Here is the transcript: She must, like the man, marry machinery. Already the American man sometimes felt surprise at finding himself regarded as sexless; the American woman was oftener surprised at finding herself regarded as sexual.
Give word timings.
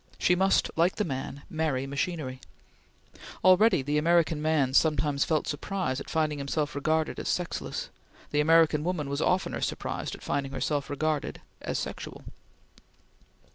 She 0.17 0.33
must, 0.33 0.71
like 0.75 0.95
the 0.95 1.03
man, 1.03 1.43
marry 1.47 1.85
machinery. 1.85 2.41
Already 3.43 3.83
the 3.83 3.99
American 3.99 4.41
man 4.41 4.73
sometimes 4.73 5.23
felt 5.25 5.45
surprise 5.45 5.99
at 5.99 6.09
finding 6.09 6.39
himself 6.39 6.73
regarded 6.73 7.19
as 7.19 7.27
sexless; 7.29 7.91
the 8.31 8.41
American 8.41 8.83
woman 8.83 9.09
was 9.09 9.21
oftener 9.21 9.61
surprised 9.61 10.15
at 10.15 10.23
finding 10.23 10.53
herself 10.53 10.89
regarded 10.89 11.39
as 11.61 11.77
sexual. 11.77 12.23